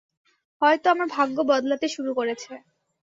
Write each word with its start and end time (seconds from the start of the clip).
হয়তো 0.61 0.87
আমার 0.89 1.07
ভাগ্য 1.09 1.37
বদলাতে 1.51 1.87
শুরু 1.95 2.11
করেছে। 2.13 2.51